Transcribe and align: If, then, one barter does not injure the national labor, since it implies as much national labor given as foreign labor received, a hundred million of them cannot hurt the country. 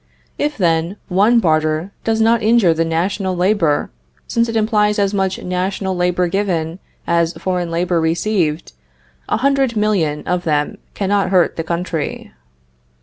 If, 0.39 0.57
then, 0.57 0.97
one 1.09 1.39
barter 1.39 1.91
does 2.03 2.19
not 2.19 2.41
injure 2.41 2.73
the 2.73 2.83
national 2.83 3.35
labor, 3.35 3.91
since 4.25 4.49
it 4.49 4.55
implies 4.55 4.97
as 4.97 5.13
much 5.13 5.39
national 5.43 5.95
labor 5.95 6.27
given 6.27 6.79
as 7.05 7.33
foreign 7.33 7.69
labor 7.69 8.01
received, 8.01 8.73
a 9.29 9.37
hundred 9.37 9.75
million 9.75 10.25
of 10.27 10.43
them 10.43 10.79
cannot 10.95 11.29
hurt 11.29 11.55
the 11.55 11.63
country. 11.63 12.31